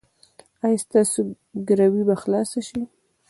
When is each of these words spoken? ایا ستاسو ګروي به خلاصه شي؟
ایا 0.65 0.77
ستاسو 0.85 1.19
ګروي 1.67 2.03
به 2.07 2.15
خلاصه 2.21 2.59
شي؟ 2.67 2.81